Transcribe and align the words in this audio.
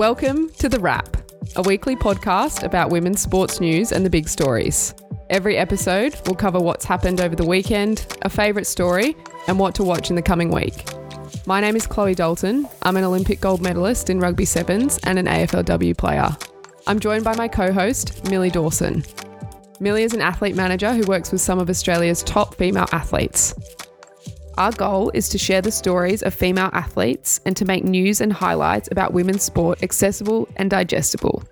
Welcome 0.00 0.48
to 0.52 0.70
The 0.70 0.80
Wrap, 0.80 1.18
a 1.56 1.62
weekly 1.62 1.94
podcast 1.94 2.62
about 2.62 2.88
women's 2.88 3.20
sports 3.20 3.60
news 3.60 3.92
and 3.92 4.02
the 4.02 4.08
big 4.08 4.30
stories. 4.30 4.94
Every 5.28 5.58
episode 5.58 6.18
will 6.26 6.36
cover 6.36 6.58
what's 6.58 6.86
happened 6.86 7.20
over 7.20 7.36
the 7.36 7.44
weekend, 7.44 8.06
a 8.22 8.30
favourite 8.30 8.66
story, 8.66 9.14
and 9.46 9.58
what 9.58 9.74
to 9.74 9.84
watch 9.84 10.08
in 10.08 10.16
the 10.16 10.22
coming 10.22 10.50
week. 10.50 10.86
My 11.44 11.60
name 11.60 11.76
is 11.76 11.86
Chloe 11.86 12.14
Dalton. 12.14 12.66
I'm 12.80 12.96
an 12.96 13.04
Olympic 13.04 13.42
gold 13.42 13.60
medalist 13.60 14.08
in 14.08 14.20
rugby 14.20 14.46
sevens 14.46 14.98
and 15.04 15.18
an 15.18 15.26
AFLW 15.26 15.94
player. 15.98 16.34
I'm 16.86 16.98
joined 16.98 17.24
by 17.24 17.36
my 17.36 17.46
co 17.46 17.70
host, 17.70 18.26
Millie 18.30 18.48
Dawson. 18.48 19.04
Millie 19.80 20.04
is 20.04 20.14
an 20.14 20.22
athlete 20.22 20.56
manager 20.56 20.94
who 20.94 21.02
works 21.02 21.30
with 21.30 21.42
some 21.42 21.58
of 21.58 21.68
Australia's 21.68 22.22
top 22.22 22.54
female 22.54 22.88
athletes. 22.92 23.54
Our 24.58 24.72
goal 24.72 25.10
is 25.14 25.28
to 25.30 25.38
share 25.38 25.62
the 25.62 25.72
stories 25.72 26.22
of 26.22 26.34
female 26.34 26.70
athletes 26.72 27.40
and 27.46 27.56
to 27.56 27.64
make 27.64 27.84
news 27.84 28.20
and 28.20 28.32
highlights 28.32 28.88
about 28.90 29.12
women's 29.12 29.42
sport 29.42 29.82
accessible 29.82 30.48
and 30.56 30.68
digestible. 30.68 31.42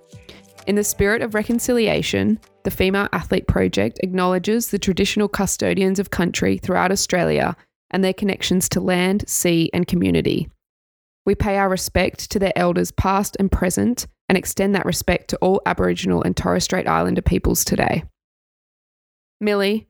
In 0.66 0.75
the 0.75 0.84
spirit 0.84 1.23
of 1.23 1.34
reconciliation, 1.34 2.39
the 2.65 2.70
Female 2.70 3.09
Athlete 3.12 3.47
Project 3.47 4.01
acknowledges 4.03 4.69
the 4.69 4.79
traditional 4.79 5.29
custodians 5.29 5.98
of 5.98 6.11
country 6.11 6.59
throughout 6.59 6.92
Australia 6.92 7.56
and 7.91 8.05
their 8.05 8.12
connections 8.12 8.69
to 8.70 8.80
land, 8.80 9.27
sea, 9.27 9.70
and 9.73 9.87
community. 9.87 10.51
We 11.25 11.34
pay 11.34 11.56
our 11.56 11.70
respect 11.70 12.30
to 12.33 12.39
their 12.39 12.53
elders 12.56 12.91
past 12.91 13.37
and 13.41 13.51
present 13.51 14.06
and 14.28 14.37
extend 14.37 14.75
that 14.75 14.84
respect 14.84 15.28
to 15.28 15.39
all 15.39 15.62
Aboriginal 15.65 16.23
and 16.23 16.37
Torres 16.37 16.65
Strait 16.65 16.87
Islander 16.87 17.23
peoples 17.23 17.65
today. 17.65 18.05
Millie, 19.41 19.89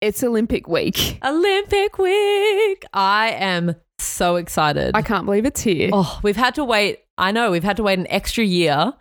it's 0.00 0.22
Olympic 0.22 0.66
week. 0.68 1.18
Olympic 1.24 1.98
week. 1.98 2.84
I 2.92 3.34
am 3.38 3.74
so 3.98 4.36
excited. 4.36 4.92
I 4.94 5.02
can't 5.02 5.26
believe 5.26 5.44
it's 5.44 5.60
here. 5.60 5.90
oh, 5.92 6.18
we've 6.22 6.36
had 6.36 6.54
to 6.56 6.64
wait. 6.64 7.00
I 7.18 7.32
know 7.32 7.50
we've 7.50 7.64
had 7.64 7.76
to 7.78 7.82
wait 7.82 7.98
an 7.98 8.06
extra 8.08 8.44
year. 8.44 8.94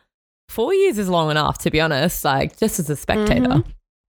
Four 0.50 0.74
years 0.74 0.98
is 0.98 1.08
long 1.10 1.32
enough, 1.32 1.60
to 1.60 1.72
be 1.72 1.80
honest. 1.80 2.26
Like, 2.26 2.58
just 2.58 2.80
as 2.80 2.90
a 2.90 2.96
spectator, 2.96 3.64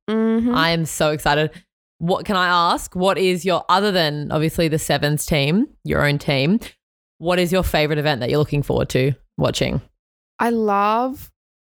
Mhm. 0.08 0.54
I 0.54 0.70
am 0.70 0.84
so 0.86 1.10
excited. 1.10 1.50
What 1.98 2.24
can 2.24 2.34
I 2.34 2.72
ask? 2.72 2.96
What 2.96 3.18
is 3.18 3.44
your, 3.44 3.64
other 3.68 3.92
than 3.92 4.32
obviously 4.32 4.66
the 4.68 4.78
Sevens 4.78 5.26
team, 5.26 5.68
your 5.84 6.04
own 6.06 6.18
team, 6.18 6.58
what 7.18 7.38
is 7.38 7.52
your 7.52 7.62
favorite 7.62 7.98
event 7.98 8.20
that 8.20 8.30
you're 8.30 8.38
looking 8.38 8.62
forward 8.62 8.88
to 8.90 9.12
watching? 9.36 9.80
I 10.38 10.48
love 10.50 11.30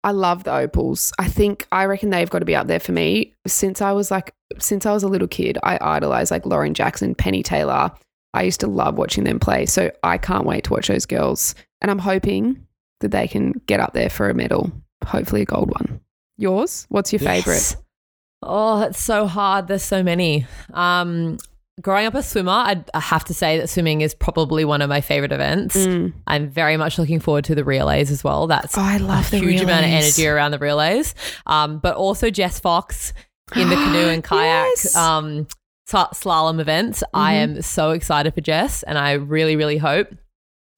I 0.03 0.13
love 0.13 0.45
the 0.45 0.55
opals. 0.55 1.13
I 1.19 1.29
think 1.29 1.67
I 1.73 1.85
reckon 1.85 2.11
they've 2.11 2.31
got 2.31 2.39
to 2.39 2.45
be 2.45 2.57
up 2.57 2.67
there 2.67 2.81
for 2.81 2.93
me. 2.93 3.35
Since 3.47 3.83
I 3.83 3.93
was 3.93 4.11
like 4.11 4.35
since 4.59 4.87
I 4.87 4.93
was 4.93 5.03
a 5.03 5.09
little 5.09 5.29
kid, 5.29 5.59
I 5.63 5.79
idolized 5.81 6.31
like 6.31 6.47
Lauren 6.47 6.75
Jackson, 6.75 7.15
Penny 7.15 7.43
Taylor. 7.43 7.91
I 8.33 8.43
used 8.43 8.61
to 8.61 8.67
love 8.67 8.97
watching 8.97 9.25
them 9.25 9.39
play. 9.41 9.67
So 9.67 9.91
I 10.03 10.19
can't 10.19 10.47
wait 10.47 10.65
to 10.65 10.73
watch 10.73 10.89
those 10.89 11.07
girls. 11.07 11.55
And 11.81 11.91
I'm 11.91 11.99
hoping 11.99 12.67
that 13.01 13.11
they 13.11 13.27
can 13.27 13.53
get 13.67 13.81
up 13.81 13.93
there 13.93 14.11
for 14.11 14.31
a 14.31 14.35
medal, 14.35 14.71
hopefully 15.05 15.43
a 15.43 15.47
gold 15.47 15.71
one. 15.71 16.01
Yours? 16.37 16.87
What's 16.89 17.13
your 17.13 17.21
favorite? 17.21 17.77
Oh, 18.43 18.83
it's 18.83 19.03
so 19.03 19.27
hard. 19.27 19.69
There's 19.69 19.83
so 19.83 20.03
many. 20.03 20.47
Um, 20.73 21.39
growing 21.81 22.07
up 22.07 22.15
a 22.15 22.23
swimmer, 22.23 22.53
I'd, 22.53 22.91
I 22.95 23.01
have 23.01 23.25
to 23.25 23.35
say 23.35 23.59
that 23.59 23.69
swimming 23.69 24.01
is 24.01 24.15
probably 24.15 24.65
one 24.65 24.83
of 24.83 24.89
my 24.89 25.01
favorite 25.01 25.33
events. 25.33 25.77
Mm. 25.77 26.13
I'm 26.27 26.49
very 26.49 26.77
much 26.77 26.99
looking 26.99 27.21
forward 27.21 27.45
to 27.45 27.55
the 27.55 27.65
relays 27.65 28.11
as 28.11 28.23
well. 28.25 28.47
That's 28.47 28.77
Oh, 28.77 28.83
I 28.83 28.99
love 28.99 29.29
a 29.29 29.31
the 29.33 29.39
huge 29.39 29.61
amount 29.61 29.85
of 29.87 29.91
energy 29.91 30.27
around 30.27 30.51
the 30.51 30.59
relays. 30.59 31.15
Um, 31.47 31.79
but 31.79 31.97
also 31.97 32.31
Jess 32.31 32.61
Fox 32.61 33.13
in 33.57 33.69
the 33.69 33.77
canoe 33.77 34.09
and 34.09 34.23
kayak 34.33 34.67
Yes. 34.77 34.95
um, 34.97 35.47
slalom 35.89 36.61
events. 36.61 37.03
I 37.15 37.35
Mhm. 37.35 37.37
am 37.57 37.63
so 37.63 37.91
excited 37.91 38.35
for 38.35 38.41
Jess, 38.41 38.83
and 38.85 38.97
I 38.99 39.13
really, 39.13 39.57
really 39.57 39.79
hope, 39.79 40.09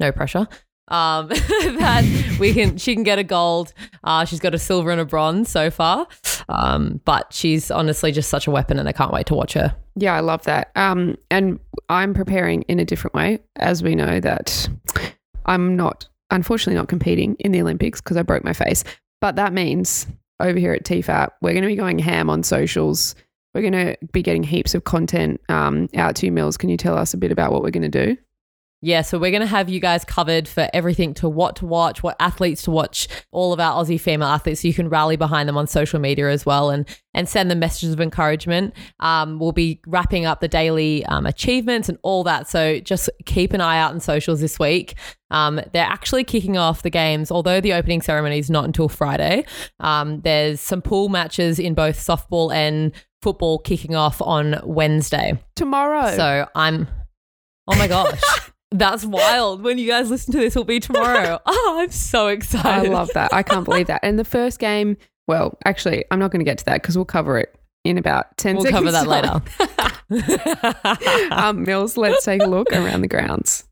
no 0.00 0.11
pressure, 0.12 0.47
um, 0.93 1.29
that 1.29 2.37
we 2.39 2.55
can 2.55 2.77
she 2.77 2.95
can 2.95 3.03
get 3.03 3.19
a 3.19 3.25
gold. 3.25 3.73
Uh, 4.05 4.25
she's 4.25 4.39
got 4.39 4.55
a 4.55 4.58
silver 4.58 4.91
and 4.91 5.01
a 5.01 5.05
bronze 5.05 5.48
so 5.51 5.70
far, 5.70 6.07
um, 6.48 7.01
but 7.05 7.33
she's 7.33 7.70
honestly 7.70 8.13
just 8.13 8.29
such 8.29 8.47
a 8.47 8.51
weapon, 8.51 8.79
and 8.79 8.89
I 8.89 8.92
can't 8.92 9.13
wait 9.13 9.27
to 9.27 9.35
watch 9.35 9.55
her. 9.55 9.75
Yeah, 9.97 10.14
I 10.14 10.20
love 10.20 10.45
that. 10.45 10.70
Um, 10.77 11.17
and 11.30 11.58
I'm 11.89 12.14
preparing 12.14 12.63
in 12.63 12.79
a 12.79 12.85
different 12.85 13.14
way, 13.14 13.41
as 13.57 13.83
we 13.83 13.95
know 13.95 14.20
that 14.20 14.69
I'm 15.47 15.77
not, 15.77 16.08
unfortunately, 16.30 16.79
not 16.79 16.89
competing 16.89 17.35
in 17.41 17.53
the 17.53 17.61
Olympics 17.61 18.01
because 18.01 18.17
I 18.17 18.23
broke 18.23 18.45
my 18.45 18.53
face. 18.53 18.85
But 19.20 19.36
that 19.36 19.53
means 19.53 20.07
over 20.41 20.59
here 20.59 20.73
at 20.73 20.85
TFAP, 20.85 21.30
we're 21.41 21.53
going 21.53 21.63
to 21.63 21.69
be 21.69 21.77
going 21.77 21.98
ham 21.98 22.29
on 22.29 22.42
socials. 22.42 23.14
We're 23.55 23.61
going 23.61 23.73
to 23.73 23.97
be 24.13 24.23
getting 24.23 24.42
heaps 24.42 24.74
of 24.74 24.85
content 24.85 25.41
um, 25.48 25.89
out 25.95 26.17
to 26.17 26.27
you, 26.27 26.33
Mills. 26.33 26.57
Can 26.57 26.70
you 26.70 26.77
tell 26.77 26.97
us 26.97 27.14
a 27.14 27.19
bit 27.19 27.30
about 27.30 27.53
what 27.53 27.63
we're 27.63 27.70
going 27.70 27.91
to 27.91 28.07
do? 28.07 28.17
Yeah, 28.85 29.03
so 29.03 29.17
we're 29.17 29.31
going 29.31 29.43
to 29.43 29.47
have 29.47 29.69
you 29.69 29.79
guys 29.79 30.05
covered 30.05 30.48
for 30.48 30.69
everything 30.75 31.15
to 31.15 31.29
what 31.29 31.55
to 31.57 31.67
watch, 31.67 32.03
what 32.03 32.17
athletes 32.19 32.63
to 32.63 32.73
watch, 32.73 33.07
all 33.31 33.53
of 33.53 33.61
our 33.61 33.81
Aussie 33.81 34.01
female 34.01 34.27
athletes. 34.27 34.63
So 34.63 34.69
you 34.69 34.75
can 34.75 34.89
rally 34.89 35.17
behind 35.17 35.48
them 35.48 35.57
on 35.57 35.69
social 35.69 36.01
media 36.01 36.29
as 36.31 36.45
well 36.45 36.70
and 36.70 36.85
and 37.15 37.29
send 37.29 37.51
them 37.51 37.61
messages 37.61 37.92
of 37.92 38.01
encouragement. 38.01 38.75
Um, 38.98 39.39
we'll 39.39 39.53
be 39.53 39.81
wrapping 39.87 40.25
up 40.25 40.41
the 40.41 40.48
daily 40.48 41.05
um, 41.07 41.27
achievements 41.27 41.89
and 41.89 41.97
all 42.03 42.25
that. 42.25 42.48
So 42.48 42.81
just 42.81 43.09
keep 43.25 43.53
an 43.53 43.61
eye 43.61 43.79
out 43.79 43.92
on 43.92 44.01
socials 44.01 44.41
this 44.41 44.59
week. 44.59 44.95
Um, 45.31 45.61
they're 45.73 45.85
actually 45.85 46.25
kicking 46.25 46.57
off 46.57 46.83
the 46.83 46.91
games, 46.91 47.31
although 47.31 47.61
the 47.61 47.75
opening 47.75 48.03
ceremony 48.03 48.39
is 48.39 48.51
not 48.51 48.65
until 48.65 48.89
Friday. 48.89 49.45
Um, 49.79 50.23
there's 50.23 50.61
some 50.61 50.83
pool 50.83 51.09
matches 51.09 51.59
in 51.59 51.75
both 51.75 51.98
softball 51.98 52.53
and 52.53 52.92
football 53.21 53.59
kicking 53.59 53.95
off 53.95 54.21
on 54.21 54.61
Wednesday. 54.65 55.39
Tomorrow. 55.55 56.17
So 56.17 56.48
I'm, 56.55 56.89
oh 57.69 57.77
my 57.77 57.87
gosh. 57.87 58.21
That's 58.73 59.05
wild. 59.05 59.63
When 59.63 59.79
you 59.79 59.87
guys 59.87 60.11
listen 60.11 60.33
to 60.33 60.39
this, 60.39 60.55
will 60.55 60.65
be 60.65 60.81
tomorrow. 60.81 61.39
Oh, 61.47 61.77
I'm 61.81 61.91
so 61.91 62.29
excited. 62.29 62.91
I 62.91 62.93
love 62.93 63.11
that. 63.15 63.33
I 63.33 63.43
can't 63.43 63.65
believe 63.65 63.87
that. 63.89 64.01
And 64.03 64.19
the 64.19 64.25
first 64.25 64.59
game, 64.59 64.97
well, 65.29 65.59
actually, 65.65 66.05
I'm 66.11 66.19
not 66.19 66.31
going 66.31 66.41
to 66.41 66.45
get 66.45 66.59
to 66.59 66.65
that 66.67 66.83
because 66.83 66.97
we'll 66.97 67.05
cover 67.05 67.39
it 67.39 67.55
in 67.85 67.99
about 67.99 68.37
10 68.39 68.57
We'll 68.57 68.65
seconds. 68.65 68.81
cover 68.81 68.93
that 68.93 69.43
later. 70.09 71.31
um, 71.35 71.65
Mills, 71.65 71.97
let's 71.97 72.25
take 72.25 72.43
a 72.43 72.47
look 72.47 72.71
around 72.73 73.03
the 73.03 73.09
grounds. 73.09 73.65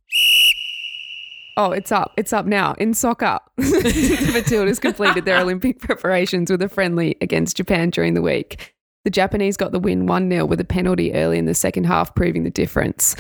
Oh, 1.57 1.73
it's 1.73 1.93
up. 1.93 2.13
It's 2.17 2.33
up 2.33 2.47
now 2.47 2.75
in 2.75 2.95
soccer. 2.95 3.39
Matildas 3.59 4.81
completed 4.81 5.25
their 5.25 5.41
Olympic 5.41 5.79
preparations 5.79 6.51
with 6.51 6.63
a 6.63 6.69
friendly 6.69 7.17
against 7.21 7.57
Japan 7.57 7.91
during 7.91 8.15
the 8.15 8.23
week. 8.23 8.75
The 9.05 9.11
Japanese 9.11 9.57
got 9.57 9.73
the 9.73 9.79
win 9.79 10.07
1 10.07 10.31
0 10.31 10.45
with 10.47 10.61
a 10.61 10.65
penalty 10.65 11.13
early 11.15 11.39
in 11.39 11.47
the 11.47 11.55
second 11.55 11.85
half, 11.85 12.15
proving 12.15 12.45
the 12.45 12.51
difference. 12.51 13.17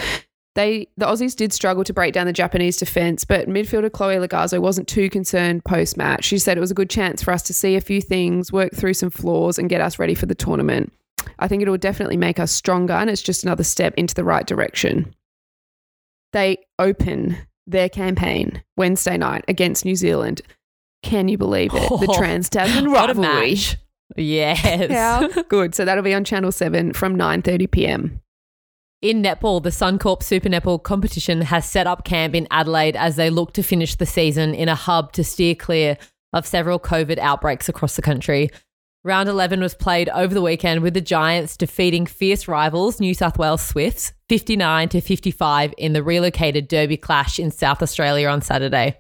They, 0.56 0.88
the 0.97 1.06
Aussies 1.06 1.37
did 1.37 1.53
struggle 1.53 1.84
to 1.84 1.93
break 1.93 2.12
down 2.12 2.27
the 2.27 2.33
Japanese 2.33 2.77
defence, 2.77 3.25
but 3.25 3.49
midfielder 3.49 3.91
Chloe 3.91 4.16
Logarzo 4.16 4.61
wasn't 4.61 4.88
too 4.88 5.09
concerned 5.09 5.65
post 5.65 5.97
match. 5.97 6.25
She 6.25 6.38
said 6.38 6.56
it 6.56 6.61
was 6.61 6.72
a 6.72 6.75
good 6.75 6.91
chance 6.91 7.22
for 7.22 7.31
us 7.33 7.43
to 7.44 7.55
see 7.55 7.77
a 7.77 7.81
few 7.81 8.00
things, 8.00 8.53
work 8.53 8.72
through 8.75 8.94
some 8.94 9.11
flaws, 9.11 9.59
and 9.59 9.69
get 9.69 9.81
us 9.81 9.99
ready 9.99 10.15
for 10.15 10.27
the 10.27 10.34
tournament. 10.34 10.93
I 11.38 11.47
think 11.47 11.62
it 11.62 11.69
will 11.69 11.78
definitely 11.78 12.16
make 12.16 12.41
us 12.41 12.50
stronger, 12.50 12.94
and 12.94 13.09
it's 13.09 13.22
just 13.22 13.44
another 13.44 13.62
step 13.62 13.94
into 13.97 14.15
the 14.15 14.25
right 14.25 14.47
direction. 14.47 15.15
They 16.33 16.59
open 16.78 17.38
their 17.67 17.88
campaign 17.88 18.62
Wednesday 18.77 19.17
night 19.17 19.44
against 19.47 19.84
New 19.84 19.94
Zealand. 19.97 20.43
Can 21.03 21.28
you 21.28 21.38
believe 21.38 21.72
it? 21.75 21.88
The 21.88 22.12
Trans 22.19 22.49
Tasman 22.49 22.91
rivalry. 22.91 23.56
Yes. 24.17 24.91
How 24.91 25.28
good. 25.49 25.75
So 25.75 25.84
that'll 25.84 26.05
be 26.05 26.15
on 26.15 26.25
Channel 26.25 26.53
7 26.53 26.93
from 26.93 27.17
9:30 27.17 27.71
p.m. 27.71 28.21
In 29.03 29.22
netball, 29.22 29.62
the 29.62 29.71
Suncorp 29.71 30.22
Super 30.22 30.50
Netball 30.50 30.83
competition 30.83 31.41
has 31.41 31.65
set 31.65 31.87
up 31.87 32.05
camp 32.05 32.34
in 32.34 32.47
Adelaide 32.50 32.97
as 32.97 33.16
they 33.16 33.31
look 33.31 33.55
to 33.55 33.62
finish 33.62 33.94
the 33.94 34.05
season 34.05 34.55
in 34.55 34.69
a 34.69 34.75
hub 34.75 35.12
to 35.12 35.25
steer 35.25 35.55
clear 35.55 35.97
of 36.34 36.47
several 36.47 36.78
COVID 36.78 37.16
outbreaks 37.16 37.66
across 37.66 37.97
the 37.97 38.03
country. 38.03 38.50
Round 39.03 39.27
11 39.27 39.61
was 39.61 39.72
played 39.72 40.11
over 40.11 40.34
the 40.34 40.43
weekend 40.43 40.83
with 40.83 40.93
the 40.93 41.00
Giants 41.00 41.56
defeating 41.56 42.05
fierce 42.05 42.47
rivals 42.47 43.00
New 43.00 43.15
South 43.15 43.38
Wales 43.38 43.62
Swifts 43.62 44.12
59 44.28 44.91
to 44.91 45.00
55 45.00 45.73
in 45.79 45.94
the 45.94 46.02
relocated 46.02 46.69
Derby 46.69 46.99
clash 46.99 47.38
in 47.38 47.50
South 47.50 47.81
Australia 47.81 48.29
on 48.29 48.43
Saturday. 48.43 48.99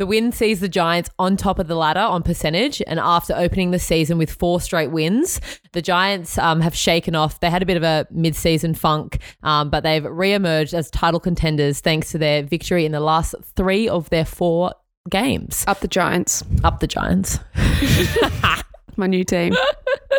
The 0.00 0.06
win 0.06 0.32
sees 0.32 0.60
the 0.60 0.68
Giants 0.68 1.10
on 1.18 1.36
top 1.36 1.58
of 1.58 1.68
the 1.68 1.74
ladder 1.74 2.00
on 2.00 2.22
percentage, 2.22 2.80
and 2.86 2.98
after 2.98 3.34
opening 3.36 3.70
the 3.70 3.78
season 3.78 4.16
with 4.16 4.32
four 4.32 4.58
straight 4.58 4.90
wins, 4.90 5.42
the 5.72 5.82
Giants 5.82 6.38
um, 6.38 6.62
have 6.62 6.74
shaken 6.74 7.14
off. 7.14 7.38
They 7.40 7.50
had 7.50 7.60
a 7.60 7.66
bit 7.66 7.76
of 7.76 7.82
a 7.82 8.06
mid-season 8.10 8.72
funk, 8.72 9.18
um, 9.42 9.68
but 9.68 9.82
they've 9.82 10.02
re-emerged 10.02 10.72
as 10.72 10.90
title 10.90 11.20
contenders 11.20 11.80
thanks 11.80 12.12
to 12.12 12.18
their 12.18 12.42
victory 12.42 12.86
in 12.86 12.92
the 12.92 13.00
last 13.00 13.34
three 13.54 13.90
of 13.90 14.08
their 14.08 14.24
four 14.24 14.72
games. 15.10 15.66
Up 15.68 15.80
the 15.80 15.88
Giants, 15.88 16.44
Up 16.64 16.80
the 16.80 16.86
Giants. 16.86 17.38
my 18.96 19.06
new 19.06 19.22
team. 19.22 19.54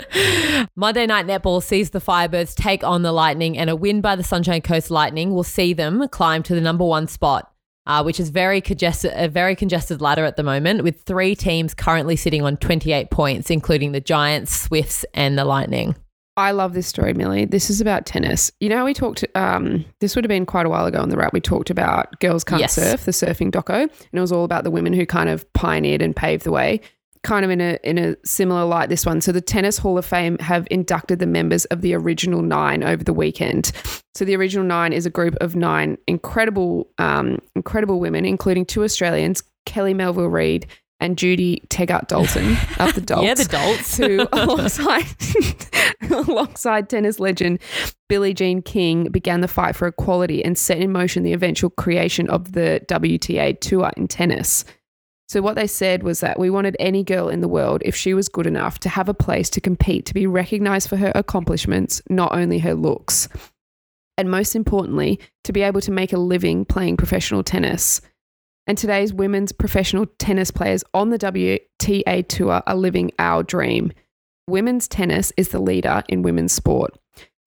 Monday 0.75 1.07
Night 1.07 1.25
Netball 1.25 1.63
sees 1.63 1.89
the 1.89 1.99
Firebirds 1.99 2.53
take 2.53 2.83
on 2.83 3.01
the 3.01 3.11
Lightning, 3.11 3.57
and 3.57 3.67
a 3.67 3.75
win 3.75 3.99
by 3.99 4.15
the 4.15 4.23
Sunshine 4.23 4.61
Coast 4.61 4.91
Lightning 4.91 5.33
will 5.33 5.43
see 5.43 5.73
them 5.73 6.07
climb 6.09 6.43
to 6.43 6.53
the 6.53 6.61
number 6.61 6.85
one 6.85 7.07
spot. 7.07 7.50
Uh, 7.87 8.03
which 8.03 8.19
is 8.19 8.29
very 8.29 8.61
congested, 8.61 9.11
a 9.15 9.27
very 9.27 9.55
congested 9.55 10.01
ladder 10.01 10.23
at 10.23 10.35
the 10.35 10.43
moment, 10.43 10.83
with 10.83 11.01
three 11.01 11.35
teams 11.35 11.73
currently 11.73 12.15
sitting 12.15 12.43
on 12.43 12.55
28 12.57 13.09
points, 13.09 13.49
including 13.49 13.91
the 13.91 13.99
Giants, 13.99 14.55
Swifts, 14.55 15.03
and 15.15 15.35
the 15.35 15.45
Lightning. 15.45 15.95
I 16.37 16.51
love 16.51 16.73
this 16.73 16.87
story, 16.87 17.13
Millie. 17.13 17.45
This 17.45 17.69
is 17.69 17.81
about 17.81 18.05
tennis. 18.05 18.51
You 18.59 18.69
know, 18.69 18.85
we 18.85 18.93
talked. 18.93 19.25
Um, 19.35 19.83
this 19.99 20.15
would 20.15 20.23
have 20.23 20.29
been 20.29 20.45
quite 20.45 20.65
a 20.65 20.69
while 20.69 20.85
ago 20.85 21.01
on 21.01 21.09
the 21.09 21.17
wrap. 21.17 21.33
We 21.33 21.41
talked 21.41 21.69
about 21.69 22.19
Girls 22.19 22.43
Can't 22.43 22.61
Yes. 22.61 22.73
Surf, 22.73 23.03
the 23.03 23.11
surfing 23.11 23.51
doco, 23.51 23.81
and 23.81 23.91
it 24.13 24.21
was 24.21 24.31
all 24.31 24.45
about 24.45 24.63
the 24.63 24.71
women 24.71 24.93
who 24.93 25.05
kind 25.05 25.29
of 25.29 25.51
pioneered 25.53 26.01
and 26.01 26.15
paved 26.15 26.43
the 26.43 26.51
way. 26.51 26.81
Kind 27.23 27.45
of 27.45 27.51
in 27.51 27.61
a 27.61 27.77
in 27.83 27.97
a 27.99 28.15
similar 28.25 28.65
light, 28.65 28.89
this 28.89 29.05
one. 29.05 29.21
So 29.21 29.31
the 29.31 29.41
Tennis 29.41 29.77
Hall 29.77 29.97
of 29.97 30.05
Fame 30.05 30.37
have 30.39 30.67
inducted 30.71 31.19
the 31.19 31.27
members 31.27 31.65
of 31.65 31.81
the 31.81 31.93
original 31.93 32.41
nine 32.41 32.83
over 32.83 33.03
the 33.03 33.13
weekend. 33.13 33.71
So 34.15 34.25
the 34.25 34.35
original 34.35 34.65
nine 34.65 34.91
is 34.91 35.05
a 35.05 35.09
group 35.11 35.35
of 35.39 35.55
nine 35.55 35.97
incredible, 36.07 36.89
um, 36.97 37.37
incredible 37.55 37.99
women, 37.99 38.25
including 38.25 38.65
two 38.65 38.83
Australians, 38.83 39.43
Kerry 39.65 39.93
Melville 39.93 40.29
Reid 40.29 40.65
and 40.99 41.17
Judy 41.17 41.61
Tegart 41.69 42.07
Dalton 42.07 42.57
of 42.79 42.93
the 42.95 43.01
Dolts 43.05 43.23
Yeah, 43.23 43.33
the 43.33 43.45
dolts. 43.45 43.97
who 43.97 44.27
alongside 44.33 45.05
alongside 46.11 46.89
tennis 46.89 47.19
legend 47.19 47.59
Billie 48.09 48.33
Jean 48.33 48.61
King 48.61 49.09
began 49.09 49.41
the 49.41 49.47
fight 49.47 49.75
for 49.75 49.87
equality 49.87 50.43
and 50.43 50.57
set 50.57 50.79
in 50.79 50.91
motion 50.91 51.23
the 51.23 51.33
eventual 51.33 51.69
creation 51.69 52.29
of 52.29 52.51
the 52.51 52.81
WTA 52.87 53.59
tour 53.61 53.91
in 53.95 54.07
tennis. 54.07 54.65
So 55.31 55.41
what 55.41 55.55
they 55.55 55.65
said 55.65 56.03
was 56.03 56.19
that 56.19 56.37
we 56.37 56.49
wanted 56.49 56.75
any 56.77 57.05
girl 57.05 57.29
in 57.29 57.39
the 57.39 57.47
world 57.47 57.81
if 57.85 57.95
she 57.95 58.13
was 58.13 58.27
good 58.27 58.45
enough 58.45 58.79
to 58.79 58.89
have 58.89 59.07
a 59.07 59.13
place 59.13 59.49
to 59.51 59.61
compete 59.61 60.05
to 60.07 60.13
be 60.13 60.27
recognized 60.27 60.89
for 60.89 60.97
her 60.97 61.13
accomplishments, 61.15 62.01
not 62.09 62.35
only 62.35 62.59
her 62.59 62.73
looks. 62.73 63.29
And 64.17 64.29
most 64.29 64.57
importantly, 64.57 65.21
to 65.45 65.53
be 65.53 65.61
able 65.61 65.79
to 65.79 65.91
make 65.91 66.11
a 66.11 66.17
living 66.17 66.65
playing 66.65 66.97
professional 66.97 67.43
tennis. 67.43 68.01
And 68.67 68.77
today's 68.77 69.13
women's 69.13 69.53
professional 69.53 70.05
tennis 70.19 70.51
players 70.51 70.83
on 70.93 71.11
the 71.11 71.17
WTA 71.17 72.27
tour 72.27 72.61
are 72.67 72.75
living 72.75 73.13
our 73.17 73.41
dream. 73.41 73.93
Women's 74.47 74.89
tennis 74.89 75.31
is 75.37 75.47
the 75.47 75.61
leader 75.61 76.03
in 76.09 76.23
women's 76.23 76.51
sport. 76.51 76.97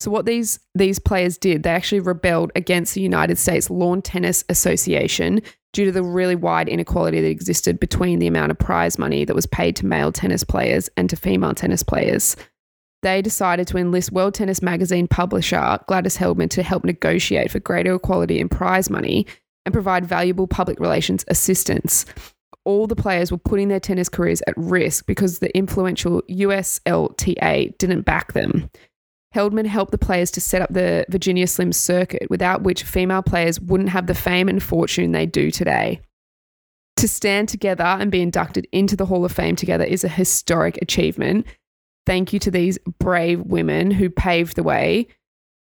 So 0.01 0.11
what 0.11 0.27
these 0.27 0.59
these 0.75 0.99
players 0.99 1.39
did, 1.39 1.63
they 1.63 1.71
actually 1.71 2.01
rebelled 2.01 2.53
against 2.55 2.95
the 2.95 3.01
United 3.01 3.39
States 3.39 3.71
Lawn 3.71 4.03
Tennis 4.03 4.45
Association 4.49 5.41
due 5.73 5.85
to 5.85 5.93
the 5.93 6.03
really 6.03 6.37
wide 6.37 6.69
inequality 6.69 7.21
that 7.21 7.29
existed 7.29 7.81
between 7.81 8.19
the 8.19 8.27
amount 8.27 8.51
of 8.51 8.59
prize 8.59 8.99
money 8.99 9.25
that 9.25 9.35
was 9.35 9.47
paid 9.47 9.77
to 9.77 9.87
male 9.87 10.13
tennis 10.13 10.45
players 10.45 10.89
and 10.97 11.11
to 11.11 11.17
female 11.17 11.55
tennis 11.55 11.83
players. 11.83 12.37
They 13.03 13.21
decided 13.21 13.67
to 13.69 13.77
enlist 13.77 14.13
World 14.13 14.33
Tennis 14.33 14.63
Magazine 14.63 15.07
publisher 15.07 15.79
Gladys 15.89 16.17
Heldman 16.17 16.49
to 16.51 16.63
help 16.63 16.85
negotiate 16.85 17.51
for 17.51 17.59
greater 17.59 17.95
equality 17.95 18.41
in 18.41 18.49
prize 18.49 18.89
money 18.89 19.27
and 19.67 19.75
provide 19.75 20.07
valuable 20.07 20.47
public 20.47 20.81
relations 20.81 21.25
assistance. 21.29 22.07
All 22.65 22.87
the 22.87 22.97
players 22.97 23.31
were 23.31 23.37
putting 23.37 23.69
their 23.69 23.81
tennis 23.81 24.09
careers 24.09 24.43
at 24.47 24.55
risk 24.57 25.05
because 25.07 25.41
the 25.41 25.55
influential 25.55 26.23
USLTA 26.31 27.77
didn't 27.77 28.03
back 28.03 28.33
them. 28.33 28.71
Heldman 29.35 29.67
helped 29.67 29.91
the 29.91 29.99
players 29.99 30.31
to 30.33 30.41
set 30.41 30.63
up 30.63 30.73
the 30.73 31.05
Virginia 31.09 31.47
Slim 31.47 31.73
circuit, 31.73 32.31
without 32.31 32.63
which 32.63 32.85
female 32.85 33.23
players 33.23 33.61
wouldn't 33.61 33.91
have 33.91 34.07
the 34.07 34.15
fame 34.15 34.49
and 34.49 34.63
fortune 34.63 35.13
they 35.13 35.27
do 35.27 35.51
today. 35.51 36.01
To 36.97 37.09
stand 37.09 37.49
together 37.49 37.85
and 37.85 38.13
be 38.13 38.23
inducted 38.23 38.69
into 38.71 38.95
the 38.95 39.07
Hall 39.07 39.25
of 39.25 39.33
Fame 39.33 39.57
together 39.57 39.85
is 39.85 40.05
a 40.05 40.09
historic 40.09 40.79
achievement. 40.81 41.47
Thank 42.07 42.33
you 42.33 42.39
to 42.41 42.51
these 42.51 42.79
brave 43.01 43.41
women 43.41 43.91
who 43.91 44.09
paved 44.09 44.55
the 44.55 44.63
way 44.63 45.09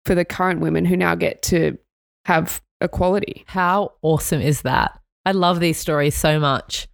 for 0.04 0.14
the 0.14 0.24
current 0.24 0.60
women 0.60 0.84
who 0.84 0.96
now 0.96 1.14
get 1.14 1.42
to 1.44 1.78
have 2.26 2.60
equality. 2.80 3.44
How 3.46 3.92
awesome 4.02 4.42
is 4.42 4.62
that? 4.62 5.00
I 5.24 5.32
love 5.32 5.60
these 5.60 5.78
stories 5.78 6.14
so 6.14 6.38
much. 6.38 6.88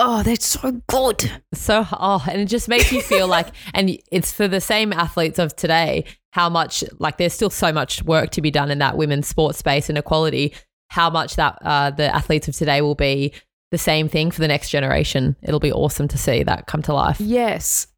Oh, 0.00 0.22
that's 0.22 0.46
so 0.46 0.80
good. 0.86 1.30
So, 1.54 1.84
oh, 1.92 2.24
and 2.30 2.40
it 2.40 2.44
just 2.46 2.68
makes 2.68 2.92
you 2.92 3.02
feel 3.02 3.26
like, 3.26 3.48
and 3.74 3.98
it's 4.12 4.32
for 4.32 4.46
the 4.46 4.60
same 4.60 4.92
athletes 4.92 5.38
of 5.38 5.56
today, 5.56 6.04
how 6.32 6.48
much, 6.48 6.84
like, 6.98 7.16
there's 7.18 7.32
still 7.32 7.50
so 7.50 7.72
much 7.72 8.02
work 8.04 8.30
to 8.30 8.40
be 8.40 8.50
done 8.50 8.70
in 8.70 8.78
that 8.78 8.96
women's 8.96 9.26
sports 9.26 9.58
space 9.58 9.88
and 9.88 9.98
equality, 9.98 10.54
how 10.90 11.10
much 11.10 11.34
that 11.36 11.58
uh, 11.62 11.90
the 11.90 12.14
athletes 12.14 12.46
of 12.48 12.54
today 12.54 12.80
will 12.80 12.94
be 12.94 13.32
the 13.72 13.78
same 13.78 14.08
thing 14.08 14.30
for 14.30 14.40
the 14.40 14.48
next 14.48 14.70
generation. 14.70 15.34
It'll 15.42 15.58
be 15.60 15.72
awesome 15.72 16.06
to 16.08 16.18
see 16.18 16.42
that 16.44 16.66
come 16.66 16.82
to 16.82 16.94
life. 16.94 17.20
Yes. 17.20 17.88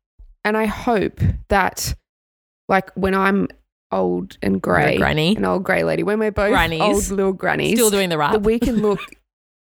And 0.43 0.57
I 0.57 0.65
hope 0.65 1.21
that, 1.49 1.95
like, 2.69 2.91
when 2.95 3.15
I'm 3.15 3.47
old 3.93 4.39
and 4.43 4.63
grey, 4.63 4.97
granny. 4.97 5.37
an 5.37 5.45
old 5.45 5.65
grey 5.65 5.85
lady, 5.85 6.03
when 6.03 6.19
we're 6.19 6.31
both 6.33 6.49
Grannies. 6.51 6.81
old 6.81 7.09
little 7.11 7.33
grannies, 7.35 7.75
Still 7.75 7.91
doing 7.91 8.09
the 8.09 8.17
wrap. 8.17 8.33
that 8.33 8.41
we 8.41 8.59
can 8.59 8.81
look. 8.81 9.01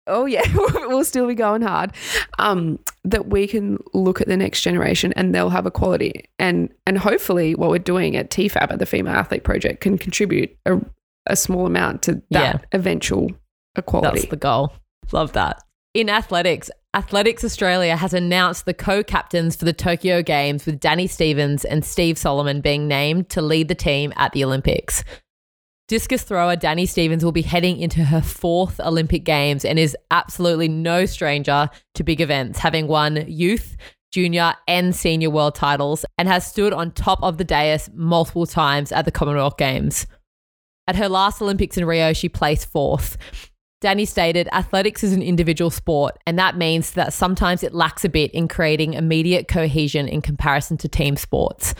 Oh 0.06 0.26
yeah, 0.26 0.42
we'll 0.54 1.04
still 1.04 1.26
be 1.26 1.34
going 1.34 1.62
hard. 1.62 1.92
Um, 2.38 2.78
that 3.04 3.28
we 3.28 3.46
can 3.46 3.78
look 3.92 4.20
at 4.20 4.28
the 4.28 4.36
next 4.36 4.62
generation 4.62 5.12
and 5.16 5.34
they'll 5.34 5.50
have 5.50 5.66
equality, 5.66 6.24
and 6.38 6.68
and 6.86 6.98
hopefully 6.98 7.54
what 7.54 7.70
we're 7.70 7.78
doing 7.78 8.16
at 8.16 8.30
TFAP 8.30 8.70
at 8.70 8.78
the 8.78 8.86
Female 8.86 9.14
Athlete 9.14 9.44
Project 9.44 9.80
can 9.80 9.98
contribute 9.98 10.54
a, 10.66 10.80
a 11.26 11.36
small 11.36 11.66
amount 11.66 12.02
to 12.02 12.22
that 12.30 12.66
eventual 12.72 13.30
equality. 13.76 14.20
That's 14.20 14.30
the 14.30 14.36
goal. 14.36 14.72
Love 15.12 15.32
that. 15.32 15.62
In 15.94 16.10
athletics, 16.10 16.70
Athletics 16.94 17.42
Australia 17.42 17.96
has 17.96 18.14
announced 18.14 18.66
the 18.66 18.74
co 18.74 19.02
captains 19.02 19.56
for 19.56 19.64
the 19.64 19.72
Tokyo 19.72 20.22
Games 20.22 20.64
with 20.64 20.78
Dani 20.78 21.10
Stevens 21.10 21.64
and 21.64 21.84
Steve 21.84 22.16
Solomon 22.16 22.60
being 22.60 22.86
named 22.86 23.28
to 23.30 23.42
lead 23.42 23.66
the 23.66 23.74
team 23.74 24.12
at 24.16 24.32
the 24.32 24.44
Olympics. 24.44 25.02
Discus 25.86 26.22
thrower 26.22 26.56
Dani 26.56 26.88
Stevens 26.88 27.22
will 27.22 27.32
be 27.32 27.42
heading 27.42 27.78
into 27.78 28.04
her 28.04 28.22
fourth 28.22 28.80
Olympic 28.80 29.22
Games 29.22 29.66
and 29.66 29.78
is 29.78 29.94
absolutely 30.10 30.66
no 30.66 31.04
stranger 31.04 31.68
to 31.94 32.02
big 32.02 32.22
events, 32.22 32.58
having 32.58 32.86
won 32.86 33.22
youth, 33.28 33.76
junior, 34.10 34.54
and 34.66 34.96
senior 34.96 35.28
world 35.28 35.54
titles, 35.54 36.06
and 36.16 36.26
has 36.26 36.46
stood 36.46 36.72
on 36.72 36.90
top 36.92 37.22
of 37.22 37.36
the 37.36 37.44
dais 37.44 37.90
multiple 37.92 38.46
times 38.46 38.92
at 38.92 39.04
the 39.04 39.10
Commonwealth 39.10 39.58
Games. 39.58 40.06
At 40.86 40.96
her 40.96 41.08
last 41.08 41.42
Olympics 41.42 41.76
in 41.76 41.84
Rio, 41.84 42.14
she 42.14 42.30
placed 42.30 42.66
fourth. 42.66 43.18
Dani 43.82 44.08
stated, 44.08 44.48
athletics 44.52 45.04
is 45.04 45.12
an 45.12 45.20
individual 45.20 45.70
sport, 45.70 46.16
and 46.26 46.38
that 46.38 46.56
means 46.56 46.92
that 46.92 47.12
sometimes 47.12 47.62
it 47.62 47.74
lacks 47.74 48.06
a 48.06 48.08
bit 48.08 48.30
in 48.30 48.48
creating 48.48 48.94
immediate 48.94 49.48
cohesion 49.48 50.08
in 50.08 50.22
comparison 50.22 50.78
to 50.78 50.88
team 50.88 51.18
sports. 51.18 51.74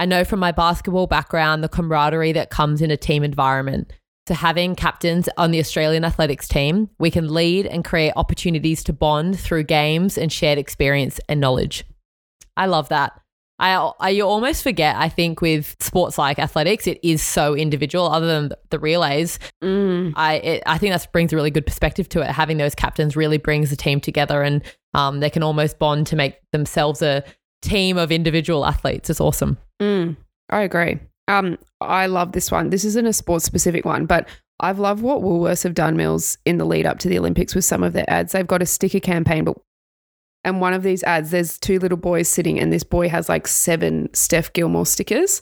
I 0.00 0.06
know 0.06 0.24
from 0.24 0.40
my 0.40 0.50
basketball 0.50 1.06
background 1.06 1.62
the 1.62 1.68
camaraderie 1.68 2.32
that 2.32 2.48
comes 2.48 2.80
in 2.80 2.90
a 2.90 2.96
team 2.96 3.22
environment. 3.22 3.92
So, 4.26 4.32
having 4.34 4.74
captains 4.74 5.28
on 5.36 5.50
the 5.50 5.58
Australian 5.58 6.06
athletics 6.06 6.48
team, 6.48 6.88
we 6.98 7.10
can 7.10 7.32
lead 7.32 7.66
and 7.66 7.84
create 7.84 8.14
opportunities 8.16 8.82
to 8.84 8.94
bond 8.94 9.38
through 9.38 9.64
games 9.64 10.16
and 10.16 10.32
shared 10.32 10.56
experience 10.56 11.20
and 11.28 11.38
knowledge. 11.38 11.84
I 12.56 12.64
love 12.64 12.88
that. 12.88 13.12
I, 13.58 13.74
I 14.00 14.08
you 14.08 14.24
almost 14.24 14.62
forget, 14.62 14.96
I 14.96 15.10
think, 15.10 15.42
with 15.42 15.76
sports 15.80 16.16
like 16.16 16.38
athletics, 16.38 16.86
it 16.86 16.98
is 17.02 17.20
so 17.20 17.54
individual. 17.54 18.06
Other 18.06 18.26
than 18.26 18.52
the 18.70 18.78
relays, 18.78 19.38
Mm. 19.62 20.14
I 20.16 20.34
it, 20.36 20.62
I 20.64 20.78
think 20.78 20.94
that 20.94 21.12
brings 21.12 21.34
a 21.34 21.36
really 21.36 21.50
good 21.50 21.66
perspective 21.66 22.08
to 22.10 22.22
it. 22.22 22.28
Having 22.28 22.56
those 22.56 22.74
captains 22.74 23.16
really 23.16 23.36
brings 23.36 23.68
the 23.68 23.76
team 23.76 24.00
together, 24.00 24.42
and 24.42 24.62
um, 24.94 25.20
they 25.20 25.28
can 25.28 25.42
almost 25.42 25.78
bond 25.78 26.06
to 26.06 26.16
make 26.16 26.38
themselves 26.52 27.02
a 27.02 27.22
team 27.60 27.98
of 27.98 28.10
individual 28.10 28.64
athletes. 28.64 29.10
It's 29.10 29.20
awesome. 29.20 29.58
Mm, 29.80 30.16
I 30.50 30.62
agree. 30.62 30.98
Um, 31.28 31.58
I 31.80 32.06
love 32.06 32.32
this 32.32 32.50
one. 32.50 32.70
This 32.70 32.84
isn't 32.84 33.06
a 33.06 33.12
sports 33.12 33.44
specific 33.44 33.84
one, 33.84 34.06
but 34.06 34.28
I've 34.60 34.78
loved 34.78 35.02
what 35.02 35.22
Woolworths 35.22 35.62
have 35.62 35.74
done, 35.74 35.96
Mills, 35.96 36.36
in 36.44 36.58
the 36.58 36.64
lead 36.64 36.86
up 36.86 36.98
to 37.00 37.08
the 37.08 37.18
Olympics 37.18 37.54
with 37.54 37.64
some 37.64 37.82
of 37.82 37.92
their 37.92 38.08
ads. 38.08 38.32
They've 38.32 38.46
got 38.46 38.62
a 38.62 38.66
sticker 38.66 39.00
campaign, 39.00 39.44
but 39.44 39.56
and 40.42 40.60
one 40.60 40.72
of 40.72 40.82
these 40.82 41.02
ads, 41.02 41.30
there's 41.30 41.58
two 41.58 41.78
little 41.78 41.98
boys 41.98 42.28
sitting, 42.28 42.58
and 42.58 42.72
this 42.72 42.82
boy 42.82 43.08
has 43.08 43.28
like 43.28 43.46
seven 43.46 44.08
Steph 44.14 44.52
Gilmore 44.52 44.86
stickers. 44.86 45.40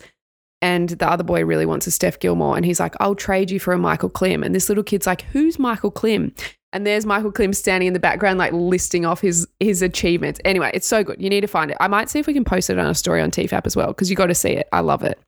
And 0.60 0.88
the 0.88 1.08
other 1.08 1.22
boy 1.22 1.44
really 1.44 1.66
wants 1.66 1.86
a 1.86 1.92
Steph 1.92 2.18
Gilmore, 2.18 2.56
and 2.56 2.64
he's 2.64 2.80
like, 2.80 2.94
"I'll 2.98 3.14
trade 3.14 3.50
you 3.50 3.60
for 3.60 3.72
a 3.72 3.78
Michael 3.78 4.08
Klim." 4.08 4.42
And 4.42 4.54
this 4.54 4.68
little 4.68 4.82
kid's 4.82 5.06
like, 5.06 5.22
"Who's 5.32 5.58
Michael 5.58 5.92
Klim?" 5.92 6.34
And 6.72 6.86
there's 6.86 7.06
Michael 7.06 7.32
Klim 7.32 7.54
standing 7.54 7.86
in 7.86 7.94
the 7.94 8.00
background, 8.00 8.38
like 8.38 8.52
listing 8.52 9.06
off 9.06 9.20
his 9.20 9.46
his 9.58 9.80
achievements. 9.80 10.40
Anyway, 10.44 10.70
it's 10.74 10.86
so 10.86 11.02
good. 11.02 11.20
You 11.20 11.30
need 11.30 11.40
to 11.40 11.46
find 11.46 11.70
it. 11.70 11.76
I 11.80 11.88
might 11.88 12.10
see 12.10 12.18
if 12.18 12.26
we 12.26 12.34
can 12.34 12.44
post 12.44 12.68
it 12.68 12.78
on 12.78 12.86
a 12.86 12.94
story 12.94 13.22
on 13.22 13.30
TFAP 13.30 13.62
as 13.64 13.74
well, 13.74 13.88
because 13.88 14.10
you 14.10 14.16
got 14.16 14.26
to 14.26 14.34
see 14.34 14.50
it. 14.50 14.68
I 14.72 14.80
love 14.80 15.02
it. 15.02 15.18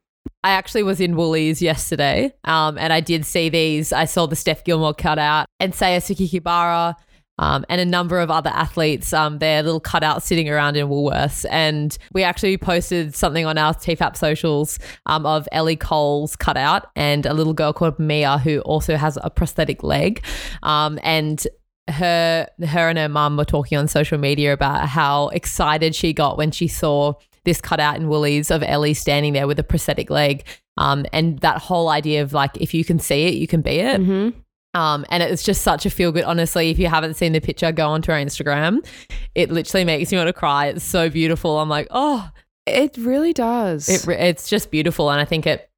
I 0.45 0.51
actually 0.51 0.83
was 0.83 1.01
in 1.01 1.17
Woolies 1.17 1.63
yesterday, 1.63 2.35
um, 2.45 2.79
and 2.79 2.93
I 2.93 3.01
did 3.01 3.25
see 3.25 3.49
these. 3.49 3.93
I 3.93 4.05
saw 4.05 4.27
the 4.27 4.37
Steph 4.37 4.65
Gilmore 4.65 4.95
cutout 4.95 5.47
and 5.59 5.75
Saya 5.75 6.01
Sakakibara, 6.01 6.95
um, 7.41 7.65
and 7.69 7.81
a 7.81 7.85
number 7.85 8.21
of 8.21 8.31
other 8.31 8.51
athletes. 8.51 9.13
Um, 9.13 9.39
their 9.39 9.63
little 9.63 9.81
cutouts 9.81 10.23
sitting 10.23 10.49
around 10.49 10.77
in 10.77 10.87
Woolworths, 10.87 11.45
and 11.51 11.97
we 12.13 12.23
actually 12.23 12.57
posted 12.57 13.17
something 13.17 13.47
on 13.47 13.59
our 13.59 13.75
TFAP 13.75 14.17
socials 14.17 14.79
um, 15.07 15.27
of 15.27 15.49
Ellie 15.51 15.75
Cole's 15.75 16.37
cutout 16.37 16.87
and 16.95 17.27
a 17.27 17.35
little 17.35 17.55
girl 17.55 17.73
called 17.73 17.99
Mia 17.99 18.39
who 18.39 18.61
also 18.61 18.97
has 18.97 19.19
a 19.25 19.31
prosthetic 19.31 19.83
leg, 19.83 20.25
um, 20.63 21.01
and 21.03 21.45
her 21.89 22.47
her 22.69 22.89
and 22.89 22.99
her 22.99 23.09
mum 23.09 23.37
were 23.37 23.45
talking 23.45 23.77
on 23.77 23.89
social 23.89 24.19
media 24.19 24.53
about 24.53 24.89
how 24.89 25.29
excited 25.31 25.95
she 25.95 26.13
got 26.13 26.37
when 26.37 26.53
she 26.53 26.69
saw 26.69 27.15
this 27.45 27.61
cutout 27.61 27.97
in 27.97 28.09
Woolies 28.09 28.51
of 28.51 28.63
Ellie 28.63 28.95
standing 28.95 29.33
there 29.33 29.47
with 29.47 29.59
a 29.59 29.65
prosthetic 29.65 30.11
leg. 30.11 30.45
Um, 30.77 31.07
and 31.13 31.39
that 31.41 31.59
whole 31.59 31.89
idea 31.89 32.23
of 32.23 32.33
like, 32.33 32.57
if 32.59 32.75
you 32.75 32.85
can 32.85 32.99
see 32.99 33.25
it, 33.25 33.35
you 33.35 33.47
can 33.47 33.63
be 33.63 33.81
it. 33.81 34.01
Mm-hmm. 34.01 34.39
Um, 34.75 35.05
and 35.11 35.23
it's 35.23 35.43
just 35.43 35.63
such 35.63 35.85
a 35.87 35.91
feel 35.91 36.13
good. 36.13 36.25
Honestly, 36.25 36.71
if 36.71 36.79
you 36.79 36.87
haven't 36.87 37.15
seen 37.15 37.33
the 37.33 37.41
picture, 37.41 37.73
go 37.73 37.89
onto 37.89 38.13
our 38.13 38.19
Instagram. 38.19 38.87
It 39.35 39.51
literally 39.51 39.85
makes 39.85 40.13
me 40.13 40.19
want 40.19 40.29
to 40.29 40.33
cry. 40.33 40.67
It's 40.67 40.85
so 40.85 41.11
beautiful. 41.11 41.59
I'm 41.59 41.69
like, 41.69 41.89
oh, 41.91 42.31
It 42.67 42.97
really 42.99 43.33
does. 43.33 43.89
It, 43.89 44.07
it's 44.09 44.49
just 44.49 44.71
beautiful. 44.71 45.11
And 45.11 45.21
I 45.21 45.25
think 45.25 45.47
it 45.47 45.70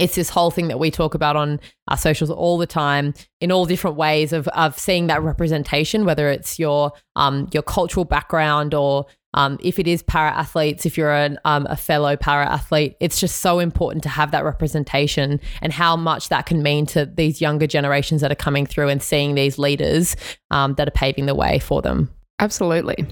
it's 0.00 0.14
this 0.14 0.30
whole 0.30 0.50
thing 0.50 0.68
that 0.68 0.78
we 0.78 0.90
talk 0.90 1.14
about 1.14 1.36
on 1.36 1.60
our 1.88 1.96
socials 1.96 2.30
all 2.30 2.56
the 2.56 2.66
time 2.66 3.14
in 3.40 3.52
all 3.52 3.66
different 3.66 3.96
ways 3.96 4.32
of, 4.32 4.48
of 4.48 4.78
seeing 4.78 5.08
that 5.08 5.22
representation, 5.22 6.04
whether 6.04 6.30
it's 6.30 6.58
your 6.58 6.92
um, 7.16 7.48
your 7.52 7.62
cultural 7.62 8.04
background 8.04 8.72
or 8.74 9.06
um, 9.34 9.58
if 9.62 9.78
it 9.78 9.86
is 9.86 10.02
para 10.02 10.30
athletes, 10.30 10.86
if 10.86 10.98
you're 10.98 11.12
an, 11.14 11.38
um, 11.44 11.66
a 11.70 11.76
fellow 11.76 12.16
para 12.16 12.46
athlete, 12.46 12.96
it's 12.98 13.20
just 13.20 13.40
so 13.40 13.58
important 13.60 14.02
to 14.02 14.08
have 14.08 14.32
that 14.32 14.44
representation 14.44 15.38
and 15.62 15.72
how 15.72 15.96
much 15.96 16.30
that 16.30 16.46
can 16.46 16.62
mean 16.62 16.86
to 16.86 17.06
these 17.06 17.40
younger 17.40 17.66
generations 17.66 18.22
that 18.22 18.32
are 18.32 18.36
coming 18.36 18.66
through 18.66 18.88
and 18.88 19.02
seeing 19.02 19.34
these 19.34 19.58
leaders 19.58 20.16
um, 20.50 20.74
that 20.74 20.88
are 20.88 20.92
paving 20.92 21.26
the 21.26 21.34
way 21.34 21.58
for 21.60 21.80
them. 21.80 22.10
Absolutely. 22.40 23.06